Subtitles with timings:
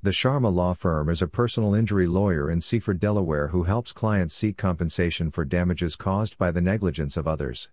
[0.00, 4.32] The Sharma Law Firm is a personal injury lawyer in Seaford, Delaware who helps clients
[4.32, 7.70] seek compensation for damages caused by the negligence of others.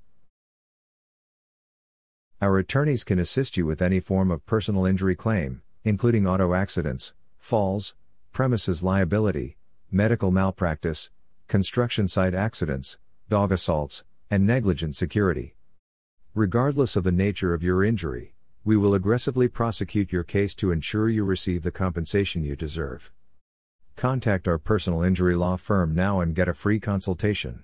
[2.41, 7.13] Our attorneys can assist you with any form of personal injury claim, including auto accidents,
[7.38, 7.93] falls,
[8.32, 9.57] premises liability,
[9.92, 11.12] medical malpractice,
[11.48, 12.98] construction site accidents,
[13.30, 15.54] dog assaults, and negligent security.
[16.34, 18.34] Regardless of the nature of your injury,
[18.66, 23.11] we will aggressively prosecute your case to ensure you receive the compensation you deserve.
[23.95, 27.64] Contact our personal injury law firm now and get a free consultation.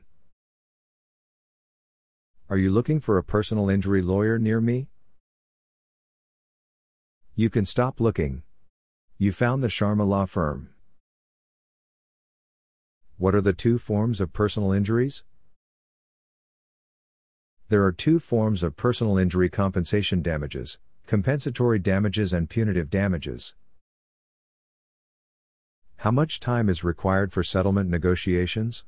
[2.51, 4.89] Are you looking for a personal injury lawyer near me?
[7.33, 8.43] You can stop looking.
[9.17, 10.69] You found the Sharma Law Firm.
[13.17, 15.23] What are the two forms of personal injuries?
[17.69, 23.53] There are two forms of personal injury compensation damages compensatory damages and punitive damages.
[25.97, 28.85] How much time is required for settlement negotiations?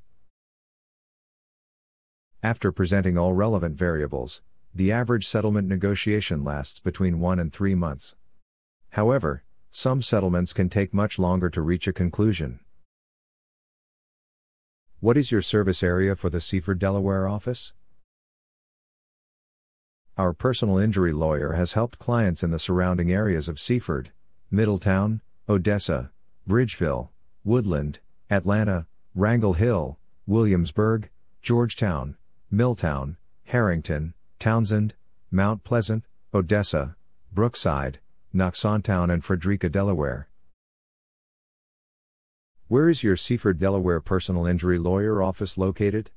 [2.42, 4.42] After presenting all relevant variables,
[4.74, 8.16] the average settlement negotiation lasts between one and three months.
[8.90, 12.60] However, some settlements can take much longer to reach a conclusion.
[15.00, 17.74] What is your service area for the Seaford, Delaware office?
[20.16, 24.12] Our personal injury lawyer has helped clients in the surrounding areas of Seaford,
[24.52, 26.12] Middletown, Odessa,
[26.48, 27.10] Bridgeville,
[27.44, 29.98] Woodland, Atlanta, Wrangle Hill,
[30.28, 31.10] Williamsburg,
[31.42, 32.16] Georgetown,
[32.52, 34.94] Milltown, Harrington, Townsend,
[35.32, 36.96] Mount Pleasant, Odessa,
[37.32, 38.00] Brookside,
[38.36, 40.28] Knoxontown, and Frederica, Delaware.
[42.68, 46.12] Where is your Seaford, Delaware personal injury lawyer office located?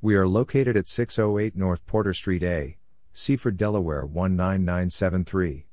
[0.00, 2.76] We are located at 608 North Porter Street A,
[3.12, 5.66] Seaford, Delaware 19973.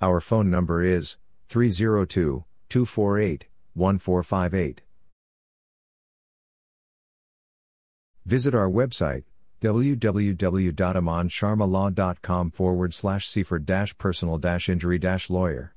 [0.00, 4.82] Our phone number is 302 248 1458.
[8.24, 9.24] Visit our website
[9.62, 13.66] www.amansharmalaw.com forward slash Seaford
[13.98, 14.38] personal
[14.68, 15.74] injury lawyer.